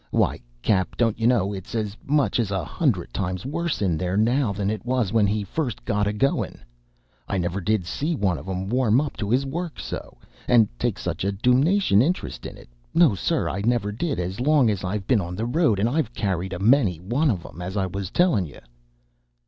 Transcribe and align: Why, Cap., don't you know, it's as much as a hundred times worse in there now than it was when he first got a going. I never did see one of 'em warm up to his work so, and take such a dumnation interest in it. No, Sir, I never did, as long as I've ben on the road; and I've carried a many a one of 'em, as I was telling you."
Why, 0.09 0.39
Cap., 0.63 0.97
don't 0.97 1.19
you 1.19 1.27
know, 1.27 1.53
it's 1.53 1.75
as 1.75 1.95
much 2.03 2.39
as 2.39 2.49
a 2.49 2.63
hundred 2.65 3.13
times 3.13 3.45
worse 3.45 3.83
in 3.83 3.97
there 3.97 4.17
now 4.17 4.51
than 4.51 4.71
it 4.71 4.83
was 4.83 5.13
when 5.13 5.27
he 5.27 5.43
first 5.43 5.85
got 5.85 6.07
a 6.07 6.11
going. 6.11 6.57
I 7.27 7.37
never 7.37 7.61
did 7.61 7.85
see 7.85 8.15
one 8.15 8.39
of 8.39 8.49
'em 8.49 8.67
warm 8.67 8.99
up 8.99 9.15
to 9.17 9.29
his 9.29 9.45
work 9.45 9.79
so, 9.79 10.17
and 10.47 10.67
take 10.79 10.97
such 10.97 11.23
a 11.23 11.31
dumnation 11.31 12.01
interest 12.01 12.47
in 12.47 12.57
it. 12.57 12.69
No, 12.95 13.13
Sir, 13.13 13.47
I 13.47 13.61
never 13.63 13.91
did, 13.91 14.19
as 14.19 14.39
long 14.39 14.71
as 14.71 14.83
I've 14.83 15.05
ben 15.05 15.21
on 15.21 15.35
the 15.35 15.45
road; 15.45 15.77
and 15.77 15.87
I've 15.87 16.15
carried 16.15 16.53
a 16.53 16.57
many 16.57 16.97
a 16.97 17.03
one 17.03 17.29
of 17.29 17.45
'em, 17.45 17.61
as 17.61 17.77
I 17.77 17.85
was 17.85 18.09
telling 18.09 18.47
you." 18.47 18.59